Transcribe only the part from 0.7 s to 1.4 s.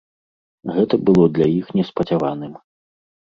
Гэта было